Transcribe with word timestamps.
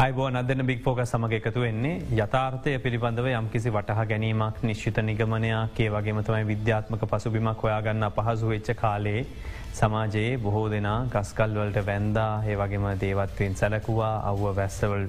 අයිබෝ 0.00 0.26
අදන්න 0.30 0.64
බික් 0.64 0.78
ෆෝක 0.80 1.00
සමඟ 1.02 1.34
එකතු 1.38 1.60
වෙන්නේ 1.60 1.98
යථාර්ථය 2.16 2.72
පිළිබඳව 2.78 3.26
යම්කිසි 3.30 3.72
වටහ 3.74 4.06
ගැනීමක් 4.08 4.62
නිශ්චිත 4.62 5.00
නිගමනයක් 5.02 5.76
ඒ 5.78 5.88
වගේම 5.90 6.20
තමයි 6.22 6.46
විද්‍යාත්මක 6.46 7.02
පසුබිමක් 7.06 7.64
හොයාගන්න 7.64 8.06
අපහසු 8.08 8.48
වෙච්ච 8.48 8.70
කාලේ 8.74 9.20
සමාජයේ 9.72 10.38
බොහෝ 10.38 10.70
දෙනා 10.70 11.06
ගස්කල් 11.06 11.52
වලට 11.54 11.82
වැන්දා 11.86 12.42
ඒ 12.44 12.56
වගේම 12.56 12.86
දේවත්වයෙන් 13.00 13.54
සැලකුවා 13.54 14.14
අව්ව 14.22 14.56
වැස්සවල් 14.56 15.04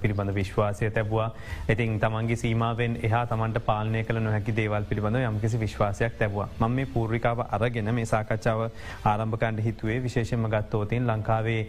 පිළිබඳ 0.00 0.34
විශ්වාසය 0.34 0.90
තැබවා. 0.90 1.28
ඉතින් 1.68 1.98
තමන්ගේ 1.98 2.36
සීමාවෙන් 2.36 2.98
එහා 3.02 3.24
තමන්ට 3.26 3.64
පාලනය 3.66 4.04
කළ 4.04 4.20
නොහැකි 4.20 4.56
දේවල් 4.56 4.84
පිළිබඳ 4.84 5.16
යම්කිසි 5.22 5.60
විශ්වාසයක් 5.60 6.18
තැබවා. 6.18 6.48
ම 6.60 6.70
මේ 6.70 6.86
පූර්ිකාව 6.86 7.44
අරගෙන 7.50 7.94
මේ 7.94 8.04
සාකච්ඡාව 8.06 8.60
ආරම්භකන්ට 9.04 9.64
හිතුවේ 9.64 10.02
විශේෂම 10.02 10.46
ගත්තෝතින් 10.48 11.06
ලංකාවේ 11.06 11.62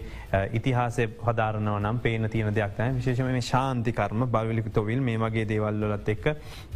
ඉතිහාසය 0.53 1.07
හදාරනව 1.21 1.79
නම් 1.79 1.99
පේන 1.99 2.29
තියන 2.29 2.53
දෙයක් 2.65 2.95
විශේෂම 2.95 3.29
මේ 3.29 3.41
ශාන්තිකර්ම 3.43 4.25
බවිලික 4.27 4.67
තොවිල් 4.71 5.01
මේ 5.01 5.17
වගේ 5.17 5.45
දේවල්ලොලත් 5.45 6.09
එක්ක 6.09 6.25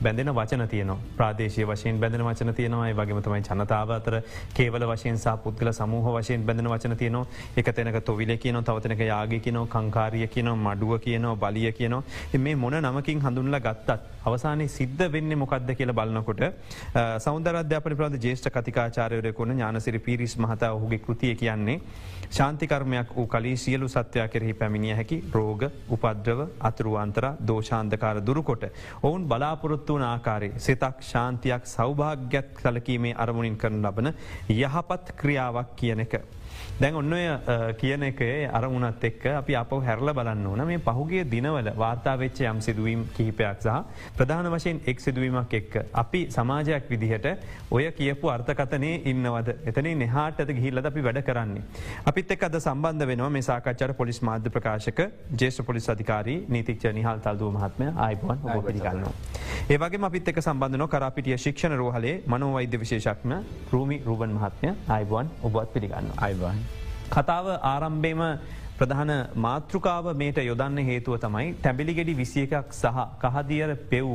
බැඳෙන 0.02 0.32
වචන 0.32 0.68
තියන 0.68 0.92
ප්‍රාදේශය 1.18 1.66
වශයෙන් 1.66 2.00
බැඳෙන 2.00 2.24
වචන 2.24 2.54
තියෙනවා. 2.54 2.94
වගේම 2.94 3.22
තමයි 3.22 3.42
ජනතාව 3.42 3.92
අතර 3.92 4.22
කේවල 4.54 4.86
වශයෙන් 4.86 5.18
සාපුත් 5.18 5.44
පුද්ගල 5.48 5.72
සමූහ 5.72 6.06
වශයෙන් 6.14 6.44
බැඳන 6.44 6.68
වචන 6.68 6.96
තියනවා. 6.96 7.26
එක 7.58 7.72
තැනක 7.72 8.04
තොවිල 8.04 8.38
කියනො 8.38 8.62
තවතනක 8.62 9.02
යාග 9.04 9.34
කියනෝ 9.40 9.66
කංකාරිය 9.68 10.28
කියනෝ 10.28 10.56
මඩුව 10.58 11.00
කියනෝ 11.00 11.36
බලිය 11.38 11.72
කියනෝ 11.72 12.04
මේ 12.38 12.56
මොන 12.56 12.76
නමකින් 12.76 13.22
හඳුන්ල 13.22 13.60
ගත්තත් 13.60 14.00
අවසානයේ 14.24 14.68
සිද්ධ 14.70 15.04
වෙන්න 15.10 15.38
මොකක්ද 15.38 15.72
කියල 15.74 15.94
බලන්නකොට 15.94 16.44
සෞන්දරධ්‍යාපන 17.20 17.96
ප්‍රද 17.96 18.20
ජේෂ්ඨ 18.20 18.52
කතිකාචාරයරකුණ 18.52 19.54
ඥානසිරි 19.54 20.00
පිරිස් 20.02 20.38
මහතා 20.38 20.72
ඔහුගේ 20.74 21.00
කෘතිය 21.00 21.36
කියන්නේ 21.36 21.80
ශාන්තිකර්මයක් 22.30 23.16
වූ 23.16 23.28
කලී 23.28 23.58
සියලු 23.58 23.88
සත්වයා 23.88 24.28
කෙරෙහි 24.28 24.54
පැමිණිය 24.54 24.94
හැකි 24.94 25.24
රෝග 25.34 25.64
උපද්‍රව 25.90 26.40
අතුරුවන්තර 26.60 27.26
දෝෂාන්දකාර 27.48 28.22
දුරුකොට. 28.26 28.64
ඔවුන් 29.04 29.28
බලාපොරොත්තු 29.28 29.96
වන 29.96 30.04
ආකාරය 30.04 30.52
සිතක් 30.58 31.02
ශාන්තියක් 31.02 31.66
සෞභාග්‍යත් 31.66 32.50
කලකීමේ 32.62 33.16
අරමුණින් 33.18 33.58
කරන 33.58 33.82
ලබන 33.82 34.14
යහපත් 34.50 35.16
ක්‍රියාවක් 35.16 35.76
කියන 35.76 36.00
එක. 36.00 36.22
දැන් 36.80 36.96
ඔන්න 36.96 37.14
කියන 37.78 38.04
එක 38.04 38.20
අරමුණත් 38.52 39.04
එක්ක 39.04 39.26
අපි 39.34 39.56
අප 39.56 39.72
හැරල 39.86 40.14
බලන්න 40.14 40.46
ඕන 40.46 40.66
මේ 40.68 40.80
පහුගේ 40.80 41.24
දිනවල 41.26 41.70
වාර්තාවෙච්ච 41.76 42.42
යම් 42.44 42.60
සිදුවීම් 42.62 43.06
කිහිපයක් 43.18 43.62
සහ 43.62 43.78
ප්‍රධාන 44.18 44.50
වශයෙන් 44.54 44.82
එක් 44.86 45.00
සිදුවීමක් 45.00 45.54
එක්ක. 45.54 45.78
අපි 45.94 46.22
සමාජයක් 46.30 46.90
විදිහට 46.90 47.28
ඔය 47.72 47.90
කියපු 47.92 48.30
අර්ථකතනය 48.30 48.92
ඉන්නවද 49.06 49.50
එතන 49.66 49.90
නිහාට 49.98 50.44
ගිහිල්ලද 50.50 50.86
අපි 50.86 51.02
වැඩ 51.02 51.22
කරන්නේ. 51.24 51.64
අපිත් 52.06 52.32
එක් 52.32 52.44
අද 52.44 52.60
සම්බන්ධ 52.60 53.08
වෙනවා 53.08 53.30
මේ 53.30 53.42
සාකච්චර 53.42 53.94
පොලිස් 53.94 54.22
මාධ්‍ය 54.22 54.50
ප්‍රකාශක 54.50 55.02
ජේෂ 55.36 55.62
පොලිස් 55.62 55.90
අධිකාරී 55.90 56.40
නීතික්ෂ 56.50 56.94
නිහල් 56.94 57.20
තල්දුව 57.20 57.54
මහත්මය 57.58 57.88
අයිබුවන් 57.98 58.48
ඔබ 58.48 58.66
පිළිගන්නවා. 58.66 59.14
ඒවගේ 59.70 60.06
අපිත් 60.08 60.30
එක් 60.30 60.42
සම්බන්ධන 60.42 60.88
කරපිටිය 60.88 61.38
ශික්ෂණ 61.38 61.78
රෝහලේ 61.78 62.16
මනෝවෛද්‍ය 62.28 62.80
විශේෂක්ම 62.80 63.34
රූමි 63.74 64.00
රූබන් 64.06 64.38
මහත්මය 64.38 64.76
අයිබුවන් 64.90 65.36
ඔබත් 65.44 65.74
පිළිගන්න 65.74 66.14
අයිබන්. 66.50 66.64
කතාව 67.10 67.46
ආරම්භේම 67.64 68.22
ප්‍රධාන 68.80 69.12
මාතෘකාව 69.46 70.08
මේට 70.22 70.40
යොදන්න 70.44 70.80
හේතුව 70.90 71.20
තමයි 71.20 71.54
ටැබිලිගෙඩි 71.54 72.14
විසිය 72.22 72.44
එකක් 72.48 72.74
සහ 72.74 72.98
කහදියර 73.24 73.76
පෙව් 73.92 74.10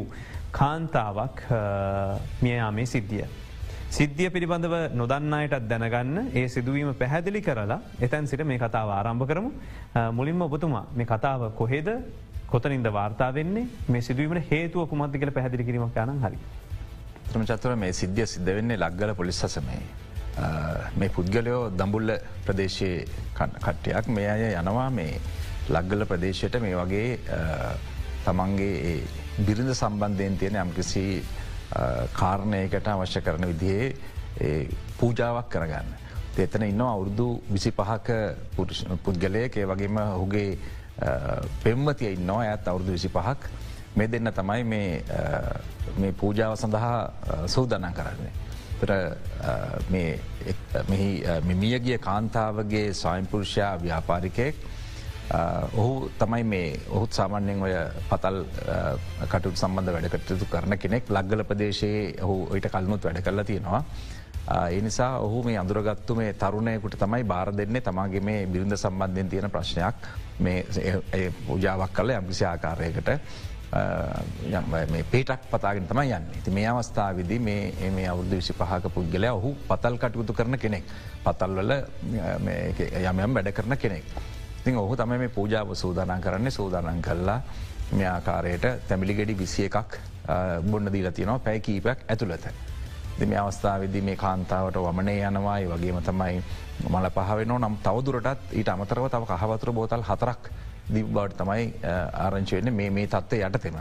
කාන්තාවක් 0.59 1.39
මියයාමේ 2.43 2.87
සිද්ධිය. 2.87 3.25
සිද්ධිය 3.91 4.29
පිළිබඳව 4.35 4.75
නොදන්නයටත් 4.95 5.65
දැනගන්න 5.71 6.31
ඒ 6.33 6.45
සිදුවීම 6.49 6.91
පැහැදිලි 7.01 7.41
කරලා 7.49 7.81
එතැන් 8.01 8.27
සිට 8.27 8.45
මේ 8.51 8.59
කතාව 8.59 8.93
ආරම්භ 8.99 9.27
කරමු 9.31 9.51
මුලින්ම 10.19 10.45
ඔබතුමා 10.49 10.85
මේ 10.99 11.09
කතාව 11.13 11.51
කොහෙද 11.61 11.91
කොතනින්ද 12.53 12.89
වාර්තා 12.99 13.31
වෙන්නේ 13.35 13.67
මේ 13.89 14.05
සිදුවීමට 14.09 14.51
හේතුව 14.53 14.89
කුමත්ති 14.89 15.19
කළ 15.19 15.35
පැහැදිලි 15.39 15.69
කිරීමක් 15.69 15.99
යන 16.05 16.23
හරි. 16.25 16.39
ත්‍රම 17.29 17.45
චත්වර 17.51 17.77
මේ 17.77 17.93
සිද්ධිය 17.93 18.27
සිද්ධ 18.27 18.55
වෙන්නේ 18.59 18.79
ලක්ගල 18.79 19.15
පොලිස්සසමේ. 19.21 19.83
මේ 20.97 21.09
පුද්ගලයෝ 21.11 21.71
දඹුල්ල 21.71 22.13
ප්‍රදේශයේ 22.45 23.07
කට්ටයක්. 23.35 24.09
මේ 24.09 24.29
අය 24.29 24.55
යනවා 24.55 24.91
මේ 24.91 25.21
ලක්ගල 25.69 26.05
ප්‍රදේශයට. 26.07 26.61
මේ 26.61 26.77
වගේ 26.77 27.19
තමන්ගේ 28.25 29.03
බිරිඳ 29.39 29.75
සම්බන්ධයෙන් 29.75 30.39
තියෙන 30.39 30.57
යම්කිසි 30.57 31.25
කාරණයකට 32.15 32.89
අවශ්‍ය 32.89 33.21
කරන 33.21 33.47
විදිහේ 33.47 33.97
පූජාවක් 34.99 35.49
කරගන්න. 35.49 35.89
එතන 36.39 36.63
ඉන්න 36.65 36.81
අවුරුදු 36.83 37.43
විසි 37.49 37.71
පහක 37.71 38.09
පුද්ගලයක. 39.05 39.57
ඒ 39.57 39.67
වගේම 39.67 39.99
හුගේ 40.15 40.59
පෙම්මතිය 41.63 42.13
ඉන්නවා. 42.13 42.45
ඇත් 42.45 42.69
අවුරුදු 42.69 42.93
විසි 42.93 43.09
පහක් 43.09 43.51
මේ 43.97 44.09
දෙන්න 44.09 44.33
තමයි 44.33 44.65
මේ 44.65 46.13
පූජාව 46.15 46.57
සඳහා 46.57 47.47
සූදනන් 47.47 47.93
කරන්නේ. 47.93 48.33
මෙහි 49.91 51.25
මිමියගිය 51.45 51.99
කාන්තාවගේ 51.99 52.93
සයිම්පුරුෂයා 52.95 53.75
ව්‍යාපාරිකයෙක්. 53.79 54.55
ඔහු 55.75 56.11
තමයි 56.19 56.45
මේ 56.45 56.81
ඔහුත් 56.91 57.13
සාමාන්‍යෙන් 57.13 57.63
ඔය 57.63 57.75
පතල් 58.11 58.39
කටුත් 59.29 59.57
සම්බන්ධ 59.57 59.93
වැඩකටතු 59.93 60.47
කරන 60.47 60.79
කෙනෙක්. 60.79 61.05
ලක්ගල 61.09 61.45
ප්‍රදේශයේ 61.45 62.03
ඔහු 62.23 62.49
ඔයිට 62.51 62.69
කල්මුත් 62.71 63.05
වැඩ 63.05 63.23
කරලා 63.23 63.45
තියෙනවා. 63.45 63.85
එනිසා 64.71 65.19
ඔහු 65.19 65.43
මේ 65.43 65.59
අඳුරගත්තු 65.59 66.15
මේ 66.15 66.33
තරුණයකුට 66.35 66.99
තමයි 66.99 67.25
බාර 67.25 67.57
දෙන්නේ. 67.57 67.81
තමාගේ 67.81 68.21
මේ 68.21 68.47
බිරිඳ 68.47 68.77
සම්බන්ධයෙන් 68.77 69.29
තියෙන 69.29 69.51
ප්‍රශ්නයක්. 69.51 69.95
මේ 70.41 70.67
පූජාවක් 71.47 71.93
කල 71.93 72.11
යම්කිසි 72.11 72.45
ආකාරයකට 72.45 73.11
පේටක් 73.73 75.49
පතාගෙන 75.51 75.87
තම 75.89 76.01
යන්න 76.03 76.27
ති 76.45 76.51
මේ 76.51 76.67
අවස්ථාවවිදි 76.67 77.39
මේ 77.39 77.91
මේ 77.91 78.07
අවුදු 78.07 78.37
විසි 78.37 78.53
පහක 78.53 78.93
පුද්ගලය 78.93 79.29
ඔහු 79.29 79.55
පතල් 79.69 79.97
කටයුතු 79.97 80.33
කරන 80.33 80.59
කෙනෙක් 80.59 80.85
පතල්වල 81.25 81.73
යමයම් 83.03 83.35
වැඩ 83.35 83.53
කරන 83.53 83.77
කෙනෙක්. 83.77 84.05
ඉතින් 84.61 84.77
ඔහු 84.77 84.97
තම 84.97 85.17
මේ 85.17 85.29
පූජාව 85.29 85.75
සූදානන් 85.75 86.21
කරන්නේ 86.21 86.51
සූදානන් 86.51 87.03
කල්ලා 87.03 87.41
මේ 87.93 88.09
ආකාරයට 88.09 88.67
තැමිලිගෙඩි 88.89 89.39
විසිය 89.39 89.67
එකක් 89.67 89.97
බොන්න 90.71 90.93
දීල 90.93 91.11
තියනවා 91.11 91.39
පැයි 91.39 91.61
කීපයක් 91.61 92.05
ඇතුළත. 92.09 92.45
දෙම 93.19 93.33
අවස්ථාවදි 93.35 94.01
මේ 94.01 94.17
කාන්තාවට 94.17 94.77
වමනය 94.77 95.17
යනවායි 95.23 95.69
වගේම 95.69 96.03
තමයි 96.03 96.43
මල 96.91 97.09
පහවෙන 97.11 97.55
නම් 97.57 97.77
තවදුරටත් 97.83 98.53
ඊට 98.53 98.69
අමතරව 98.69 99.09
තව 99.09 99.25
කහවතුර 99.33 99.73
බෝතල් 99.73 100.03
හතරක් 100.03 100.53
දිව 100.93 101.07
බවට 101.09 101.39
තමයි 101.39 101.65
ආරංචිවෙන්න 102.25 102.75
මේ 102.75 102.91
මේ 102.91 103.07
තත්ව 103.09 103.47
යටතෙම. 103.49 103.79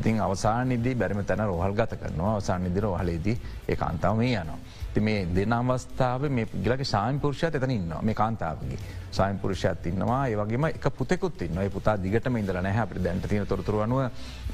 ඉතින් 0.00 0.20
අවසානිදී 0.20 0.94
බැරිම 0.96 1.24
තැන 1.24 1.44
රෝහල් 1.44 1.74
ගත 1.74 1.96
කරනවා. 1.96 2.34
අවසාන 2.34 2.64
නිදිර 2.64 2.86
හලේදී 2.94 3.36
ඒ 3.68 3.76
කාන්තාව 3.76 4.16
මේ 4.16 4.34
යනවා. 4.34 4.58
ති 4.94 5.00
මේ 5.00 5.26
දෙන 5.28 5.52
අවස්ථාව 5.52 6.22
මේ 6.30 6.46
ගිලක 6.58 6.82
සාම්පුරුෂයත් 6.84 7.54
එතන 7.54 7.70
ඉන්න 7.70 7.92
මේ 8.02 8.14
කාන්තාවගේ 8.14 8.78
සයිම්පුරුෂයත් 9.10 9.86
ඉන්නවා. 9.86 10.22
ඒවගේම 10.26 10.64
එක 10.66 10.86
පුතෙකුත් 10.92 11.42
ඉන්න 11.42 11.60
පුතා 11.70 11.96
දිගටම 11.96 12.36
ඉඳල 12.36 12.58
නැහැ. 12.58 12.82
අපට 12.82 12.98
දැන්ට 13.00 13.28
තින 13.28 13.46
තොරතුරුවනුව 13.46 14.00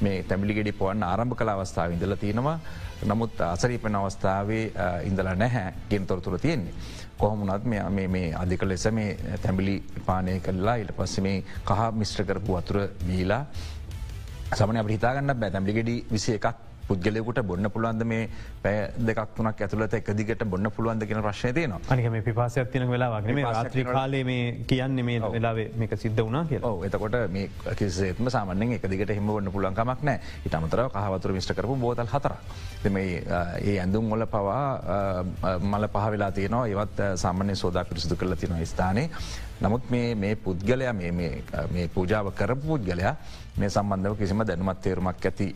මේ 0.01 0.23
තැමිලිගෙඩි 0.23 0.71
පොවන්න 0.73 1.03
ආරම්භ 1.03 1.35
කළ 1.35 1.49
අවස්ථාව 1.49 1.91
ඉඳල 1.91 2.15
තියෙනවා. 2.15 2.59
නමුත් 3.05 3.41
අසරීපන 3.43 3.95
අවස්ථාවේ 3.95 4.65
ඉඳල 5.03 5.31
නැහැ 5.35 5.73
ගෙන් 5.89 6.05
තොරතුර 6.05 6.39
තියෙන්නේ. 6.39 6.75
කොහොමුණත් 7.17 7.65
මේ 7.65 8.27
අධික 8.33 8.63
ලෙස 8.63 8.85
මේ 8.91 9.17
තැමිලි 9.41 9.81
පානය 10.05 10.39
කරලා 10.39 10.75
ඉට 10.75 10.93
පස්ස 10.93 11.19
මේ 11.19 11.41
කහ 11.65 11.89
මිශ්‍ර 11.93 12.25
කරපු 12.25 12.57
වතුර 12.57 12.83
බීලා 13.01 13.43
සමන 14.55 14.77
අපිහිතාගන්න 14.77 15.35
බෑ. 15.35 15.51
තැමිලිගෙඩි 15.51 16.05
විසිය 16.11 16.35
එකක් 16.39 16.55
පුද්ගලෙකුට 16.87 17.39
බොන්න 17.43 17.69
පුළුවන්ද? 17.69 18.03
මේ 18.07 18.29
පැය 18.63 18.91
දෙක් 19.07 19.19
තුනක් 19.35 19.61
ඇතුලත 19.61 19.93
එකදිගට 19.93 20.43
බොන්න 20.47 20.69
පුළුවන්ද 20.71 21.03
කියෙන 21.03 21.21
ප්‍රශ්ය 21.21 21.51
තියන 21.53 21.73
අනික 21.75 22.07
මේ 22.11 22.21
පිපාසයක් 22.21 22.71
තින 22.71 22.87
වෙලාවගේ 22.89 23.43
රාත්‍රී 23.43 23.83
කාලේ 23.83 24.23
මේ 24.23 24.63
කියන්නේ 24.67 25.03
මේ 25.03 25.19
වෙලාවේ 25.19 25.67
මේක 25.75 25.97
සිද්ධ 25.99 26.21
වුණා 26.23 26.45
කිය 26.45 26.61
එතකොට 26.87 27.17
මේ 27.29 27.49
කිසේත්ම 27.75 28.29
සාමනෙන් 28.29 28.71
එකදිගට 28.77 29.11
හිම 29.11 29.27
වන්න 29.27 29.51
පුළන්කමක් 29.51 30.03
නෑ. 30.03 30.21
ඉටමතර 30.45 30.83
කහවතුර 30.95 31.35
මිට 31.35 31.53
කරපු 31.57 31.75
බෝතල් 31.75 32.07
හතර 32.13 32.37
මේ 32.89 33.23
ඒ 33.61 33.75
ඇඳුම් 33.79 34.11
ඔොල 34.11 34.25
පවා 34.25 35.59
මල 35.59 35.87
පහ 35.87 36.07
වෙලා 36.15 36.31
තියනවා. 36.31 36.67
ඒවත් 36.67 37.03
සාමාන්‍ය 37.25 37.55
සෝදා 37.55 37.83
පිරිසිදු 37.83 38.15
කරල 38.15 38.35
තින 38.35 38.55
ස්ථානයේ 38.65 39.09
නමුත් 39.61 39.89
මේ 39.91 40.35
පුද්ගලයා 40.37 40.93
මේ 40.93 41.87
පූජාව 41.95 42.31
කරපු 42.33 42.67
පුද්ගලයා 42.67 43.15
මේ 43.57 43.69
සම්බන්ධව 43.69 44.17
කිසිම 44.17 44.45
දැනුමත් 44.45 44.81
තේරුමක් 44.81 45.25
ඇති 45.25 45.47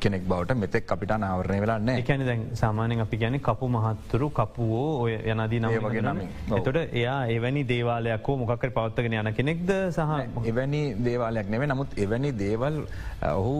කෙනෙක් 0.00 0.22
බවට 0.28 0.56
මෙතෙක් 0.56 0.92
අපිට 0.92 1.12
නාවරණය 1.22 1.60
වෙලාන්න 1.62 1.90
එකැන 1.92 2.24
දැන් 2.26 2.42
සාමානෙන් 2.54 3.00
අපි 3.04 3.16
ගැන 3.16 3.38
කපු 3.40 3.68
මහත්තුරු 3.68 4.28
කපුවෝ 4.30 4.88
ඔය 5.04 5.12
යනදී 5.14 5.60
ඒ 5.68 5.78
වගේ 5.78 6.02
නම 6.02 6.10
නමින්. 6.10 6.28
ඔව්. 6.50 6.58
එතොට 6.58 6.94
එයා 7.00 7.20
එවැනි 7.36 7.62
දේවාලයක්කෝ 7.68 8.36
මොකක්කර 8.36 8.72
පවත්තගෙන 8.78 9.16
යන 9.20 9.32
කෙනෙක්ද 9.34 9.72
සහ 9.90 10.48
එවැනි 10.50 10.82
දේවාලයක් 11.06 11.48
නෙවේ 11.54 11.70
නමුත් 11.72 11.96
එවැනි 11.96 12.32
දේවල් 12.38 12.76
ඔහු 13.30 13.54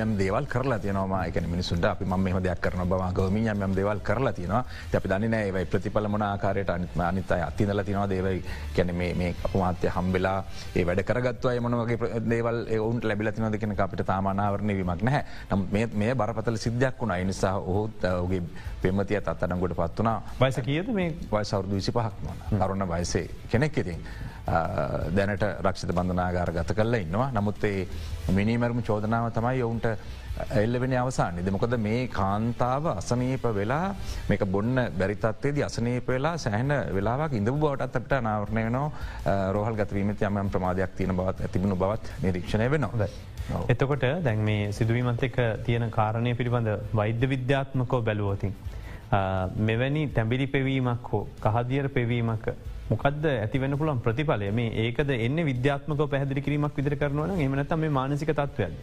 යම් 0.00 0.16
දේවල් 0.22 0.50
කරලා 0.54 0.78
තියනවා. 0.78 1.22
එක 1.26 1.40
මිනිසුන්ට 1.46 1.84
අපි 1.84 2.04
ම 2.04 2.16
මෙම 2.18 2.42
දෙයක් 2.42 2.60
කරන 2.60 2.88
බව 2.88 3.12
ගවමින් 3.20 3.52
යම් 3.54 3.62
යම් 3.68 3.78
දේවල් 3.80 4.02
කරලා 4.10 4.32
තියෙනවා. 4.32 4.64
අපි 4.96 5.08
දන්න 5.08 5.30
නෑවයි 5.36 5.70
ප්‍රතිඵල 5.74 6.08
මොන 6.08 6.22
ආකාරයට 6.22 6.74
අනිත්ම 6.76 7.06
අනිතයි 7.10 7.42
අතිදල 7.50 7.84
තිනවා 7.84 8.08
දේවයි 8.08 8.39
කැන 8.76 8.94
මේ 8.94 9.34
අපමාත්‍ය 9.44 9.88
හම්බෙලා 9.88 10.44
ඒ 10.76 10.84
වැඩ 10.84 11.00
කරගත්ව 11.00 11.60
මොනවගේ 11.60 11.96
ප්‍ර- 11.96 12.20
දේවල් 12.30 12.66
ඔවුන්ට 12.80 13.04
ලැබිල 13.04 13.32
තිනොද 13.32 13.56
කෙන 13.58 13.74
අපිට 13.78 14.06
තාමානාවරණය 14.06 14.74
වීමක් 14.74 15.02
නැහැ. 15.02 15.24
නම් 15.52 15.66
මේ- 15.72 16.14
බරපතල 16.14 16.56
සිද්ධයක් 16.56 16.98
වුණ. 17.00 17.10
අනිසා 17.10 17.56
ඔහුත් 17.56 18.04
ඔගේ 18.04 18.42
පෙමතිය 18.82 19.16
අත්තඩංගොට 19.16 19.74
පත් 19.76 19.98
වනා 19.98 20.22
වයස 20.40 20.60
කියද 20.60 20.88
මේ? 20.88 21.14
වයි 21.32 21.44
සවරදු 21.44 21.74
විසි 21.74 21.92
පහක් 21.92 22.12
වන 22.50 22.62
අරුණ 22.62 22.88
වයසේ 22.88 23.28
කෙනෙක් 23.50 23.76
ඉතින් 23.76 23.98
දැනට 24.46 25.44
රක්ෂිත 25.60 25.92
බඳනාගාර 25.92 26.52
ගත 26.52 26.74
කරල 26.74 26.94
ඉන්නවා 26.96 27.30
නමුත් 27.32 27.64
ඒ 27.64 27.86
මිනිමරම 28.30 28.82
චෝදනාව 28.82 29.30
තමයි 29.32 29.62
ඔවුන්ට 29.62 29.86
එල්ලවෙන 30.54 30.94
අවසාන්නේ 30.94 31.44
දෙමොකද 31.44 31.76
මේ 31.78 32.06
කාන්තාව 32.08 32.86
අසනීප 32.92 33.44
වෙලා 33.52 33.94
මේක 34.28 34.44
බොන්න 34.46 34.82
බැරිතත්වේද 34.98 35.60
අසනීප 35.62 36.08
වෙලා 36.08 36.36
සෑහන 36.38 36.72
වෙලාවක් 36.92 37.34
ඉඳ 37.34 37.50
බවටත් 37.54 37.96
අපට 37.96 38.14
නාවරණය 38.20 38.64
නෝ 38.70 38.86
රෝහල් 39.52 39.76
ගතවීමත 39.76 40.22
යම 40.22 40.40
ප්‍රමාධයක් 40.48 40.96
තියෙන 40.96 41.16
බවත් 41.16 41.40
ඇතිබුණු 41.40 41.76
බවත් 41.76 42.22
නිරීක්ෂණය 42.22 42.70
වෙනවා. 42.70 43.08
එතකොට 43.68 44.06
දැන් 44.24 44.38
මේ 44.40 44.72
සිදුවීමත් 44.72 45.22
එක 45.22 45.38
තියෙන 45.64 45.90
කාරණය 45.90 46.34
පිළිබඳ 46.34 46.74
වෛද්‍ය 46.94 47.28
විද්‍යාත්මකෝ 47.28 48.02
බැලුවෝතින්. 48.02 48.54
මෙවැනි 49.60 50.08
තැඹිලි 50.08 50.46
පෙවීමක් 50.48 51.12
හෝ 51.12 51.24
කහදියර 51.40 51.88
පෙවීමක් 51.90 52.52
මොකද 52.90 53.24
ඇතිවන්න 53.26 53.76
පුළන් 53.78 54.00
ප්‍රතිඵලය 54.02 54.50
මේ 54.52 54.70
ඒකද 54.84 55.10
එන්න 55.16 55.44
විද්‍යාත්මක 55.46 56.00
පැහදිලි 56.10 56.42
කිරීමක් 56.42 56.76
විදිර 56.76 56.96
කරනවන 56.96 57.40
එමනත 57.40 57.76
මේ 57.76 57.88
මානසික 57.90 58.32
තත්වයද. 58.32 58.74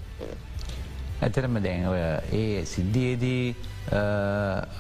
ඇතරම 1.21 1.57
දැන් 1.59 1.86
ඔය 1.88 2.00
ඒ 2.33 2.65
සිද්ධියේදී 2.65 3.44
අ, 3.92 4.01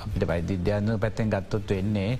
අපිට 0.03 0.27
වෛද්‍යද්‍යාන 0.27 0.93
පැත්තෙන් 0.99 1.29
ගත්තොත් 1.29 1.69
වෙන්නේ 1.69 2.19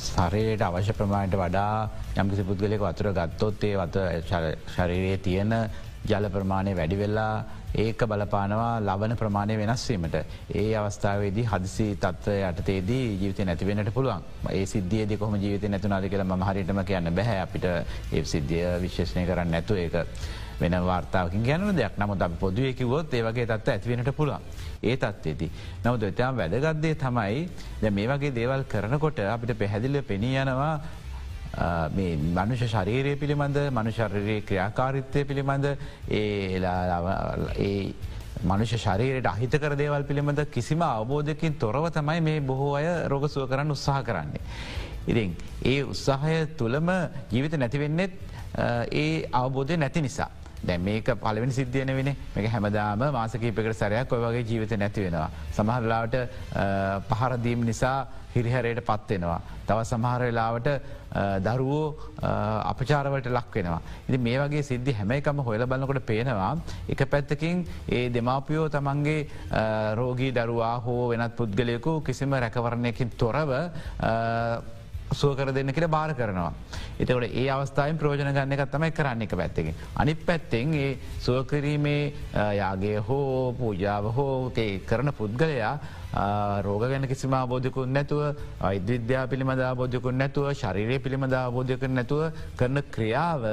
සරයට 0.00 0.62
අවශ්‍ය 0.62 0.92
ප්‍රමාණයට 0.94 1.36
වඩා 1.36 1.74
යම්කිසි 2.16 2.42
පුද්ගලෙක 2.44 2.82
වතුර 2.82 3.10
ගත්තොත් 3.12 3.64
ඒ 3.64 3.76
වත 3.76 3.96
ශරීරයේ 4.68 5.18
තියෙන 5.18 5.54
ජල 6.04 6.28
ප්‍රමාණය 6.28 6.74
වැඩිවෙල්ලා 6.74 7.44
ඒක 7.76 8.02
බලපානවා 8.04 8.80
ලබන 8.80 9.16
ප්‍රමාණය 9.16 9.56
වෙනස්වීමට 9.58 10.16
ඒ 10.54 10.74
අවස්ථාවේදී 10.76 11.44
හදිසි 11.44 11.86
තත්ව 11.96 12.36
යටතේදී 12.48 13.04
ජීවිත 13.20 13.44
නැතිවෙනට 13.46 13.92
පුළුවන් 13.94 14.22
ඒ 14.50 14.66
සිද්ධියද 14.66 15.18
කොම 15.18 15.34
ජීවිත 15.36 15.68
නැතුනාද 15.68 16.08
කියලා 16.08 16.36
මහරිටම 16.36 16.80
කියන්න 16.84 17.14
බැහැ 17.14 17.40
අපිට 17.40 17.64
ඒ 17.64 18.24
සිද්ධිය 18.26 18.64
විශ්ේෂණය 18.82 19.26
කරන්න 19.26 19.50
නැතු 19.50 19.74
ඒක 19.76 19.96
වෙන 20.60 20.74
වාර්තාවකින් 20.84 21.42
ගැන 21.42 21.76
දෙයක් 21.76 21.94
නමුත් 21.98 22.22
අපි 22.22 22.34
පොදුවයකිවොත් 22.36 23.14
ඒවගේ 23.14 23.46
තත්ව 23.46 23.70
ඇතිවෙනට 23.70 24.10
පුළුවන්. 24.16 24.42
ඒ 24.82 24.96
තත්වේදී. 24.96 25.50
නමුද 25.84 26.02
එතයා 26.02 26.32
වැදගත්දේ 26.32 26.94
තමයි 26.94 27.48
දැ 27.82 27.90
මේ 27.90 28.08
වගේ 28.08 28.30
දේවල් 28.30 28.64
කරනකොට 28.64 29.18
අපිට 29.26 29.56
පැහැදිල 29.58 30.02
පෙනී 30.02 30.36
යනවා 30.36 30.74
අ, 30.74 30.80
මේ 31.94 32.16
මනුෂ 32.16 32.62
ශරීරය 32.66 33.16
පිළිබඳ 33.16 33.56
මනුශරීරයේ 33.72 34.40
ක්‍රියාකාරිත්වය 34.40 35.24
පිළිබඳ 35.24 35.66
ඒ 36.10 36.60
ඒ 37.58 37.94
මනුෂ 38.44 38.74
ශරීරයට 38.76 39.26
අහිතකර 39.26 39.76
දේවල් 39.76 40.04
පිළිබඳ 40.04 40.44
කිසිම 40.46 40.82
අවබෝධයකින් 40.82 41.58
තොරව 41.58 41.90
තමයි 41.90 42.20
මේ 42.20 42.40
බොහෝ 42.40 42.74
අය 42.74 43.08
රෝගසුව 43.08 43.48
කරන්න 43.48 43.70
උත්සාහ 43.70 44.02
කරන්නේ. 44.02 44.40
ඉතින් 45.08 45.36
ඒ 45.64 45.82
උත්සාහය 45.84 46.46
තුළම 46.56 46.88
ජීවිත 47.32 47.54
නැතිවෙන්නෙත් 47.54 48.10
අ, 48.54 48.84
ඒ 48.92 49.28
අවබෝධය 49.32 49.76
නැති 49.76 50.02
නිසා. 50.02 50.30
දැ 50.62 50.78
මේක 50.78 51.06
පලවෙනි 51.16 51.52
සිද්ධියන 51.52 51.92
වෙන 51.98 52.10
මේක 52.36 52.46
හැමදාම 52.52 53.04
මාසකීපකට 53.12 53.74
සරයක් 53.74 54.12
ඔය 54.12 54.20
වගේ 54.24 54.44
ජීවිත 54.44 54.72
නැති 54.78 55.04
වෙනවා. 55.06 55.28
සමහරලාට 55.52 56.14
පහරදීම් 57.10 57.64
නිසා 57.64 57.98
හිරිහරයට 58.34 58.80
පත්වෙනවා. 58.86 59.40
තව 59.66 59.78
සමහර 59.84 60.20
වෙලාවට 60.22 60.68
දරුවෝ 61.42 61.86
අපචාරවට 62.70 63.26
ලක් 63.28 63.54
වෙනවා. 63.54 63.80
ඉති 64.08 64.18
මේ 64.18 64.38
වගේ 64.38 64.62
සිද්ධි 64.62 64.92
හැම 64.92 65.10
එකම 65.12 65.40
හොල 65.42 65.66
බලන්නකොට 65.66 66.02
පේනවා. 66.06 66.52
එක 66.88 67.02
පැත්තකින් 67.10 67.64
ඒ 67.88 68.08
දෙමාපියෝ 68.10 68.68
තමන්ගේ 68.68 69.20
අ, 69.52 69.94
රෝගී 69.94 70.32
දරුවා 70.32 70.76
හෝ 70.80 71.08
වෙනත් 71.08 71.34
පුද්ගලයකු 71.36 72.00
කිසිම 72.02 72.32
රැකවරණයකින් 72.34 73.10
තොරව 73.18 73.50
අ, 75.10 75.14
සුව 75.14 75.36
කර 75.36 75.52
දෙන්න 75.52 75.72
කියල 75.72 75.88
බාර 75.88 76.14
කරනවා. 76.14 76.52
එතකොට 76.98 77.24
ඒ 77.32 77.48
අවස්ථාවෙන් 77.48 77.98
ප්‍රෝජන 77.98 78.20
ගන්න 78.28 78.52
එකත් 78.52 78.70
තමයි 78.70 78.90
කරන්න 78.92 79.22
එක 79.22 79.30
පැත්තකින්. 79.32 79.74
අනි 79.96 80.14
පැත්තෙන් 80.16 80.74
ඒ 80.74 80.98
සුවකිරීමේ 81.20 82.12
යාගේ 82.54 82.98
හෝ 82.98 83.52
පූජාව 83.52 84.04
හෝ 84.14 84.52
ඒ 84.56 84.78
කරන 84.80 85.12
පුද්ගලයා 85.12 85.78
රෝග 86.62 86.82
ගැන 86.82 87.06
කිසිම 87.06 87.30
බෝධකුන් 87.48 87.92
නැතුව 87.92 88.34
අයිදවිද්‍යා 88.60 89.26
පිළිමද 89.26 89.62
බෝධකුන් 89.76 90.18
නැතුව 90.18 90.52
ශරිරය 90.54 90.98
පිළිමද 90.98 91.34
බෝධයක 91.52 91.82
නැතුව 91.90 92.32
කරන 92.56 92.82
ක්‍රියාව 92.90 93.44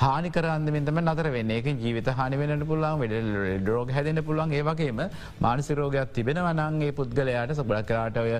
හානිකරන්දමතම 0.00 0.98
නතර 1.02 1.28
වෙන්න. 1.34 1.50
එක 1.50 1.66
ජීවිත 1.84 2.08
හනි 2.18 2.36
වෙනට 2.40 2.64
පුළන් 2.70 2.86
වැඩ 3.02 3.66
රෝග 3.68 3.92
හැදෙන 3.96 4.22
පුළන් 4.28 4.54
ඒවගේම 4.58 5.02
මානසි 5.40 5.76
රෝගයක් 5.80 6.12
තිබෙන 6.16 6.40
වනන්ගේ 6.46 6.96
පුද්ගලයාට 6.98 7.54
සබල 7.56 7.82
කරාට 7.90 8.16
ඔය 8.24 8.32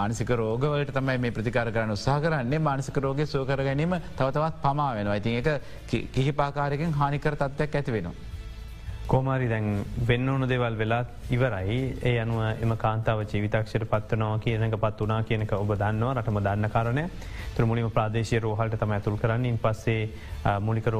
මානසික 0.00 0.30
රෝගවලට 0.42 0.94
තමයි 0.98 1.18
මේ 1.24 1.36
ප්‍රතිකාර 1.38 1.72
කරන්න 1.72 1.96
උත්සා 1.96 2.20
කරන්නේ. 2.20 2.62
මානසික 2.68 3.02
රෝග 3.06 3.24
සෝකර 3.26 3.64
ගැනීම 3.68 3.98
තවතවත් 4.20 4.62
පමා 4.64 4.94
වෙනවා. 5.00 5.18
ඉතින් 5.20 5.40
එක 5.40 5.48
කිහිපාකාරකින් 6.14 6.96
හානිකර 7.00 7.36
තත්වයක් 7.42 7.78
ඇති 7.80 7.96
වෙනවා. 7.98 8.35
කෝමාරි 9.06 9.46
දැන් 9.48 9.66
වෙන්න 10.08 10.28
ඕනු 10.28 10.46
දෙවල් 10.50 10.76
වෙලාත් 10.80 11.30
ඉවරයි. 11.30 11.76
ඒ 12.02 12.14
අනුව 12.22 12.40
එම 12.64 12.72
කාන්තාව 12.84 13.20
ජීවිතක්ෂයට 13.32 13.84
පත්වනවා 13.92 14.38
කියනක 14.44 14.74
පත් 14.84 15.06
වනා 15.06 15.22
කියනක 15.28 15.52
ඔබ 15.52 15.70
දන්නවා. 15.82 16.14
රටම 16.14 16.38
දන්න 16.46 16.70
කාරණය 16.74 17.04
තුර 17.56 17.66
මුලිම 17.70 17.90
ප්‍රදේශය 17.90 18.40
රෝහල්ට 18.40 18.74
තම 18.80 18.94
ඇතුල් 18.96 19.18
කරන්න. 19.22 19.44
ඉන් 19.46 19.58
පස්සේ 19.58 20.10
මුලික 20.60 20.86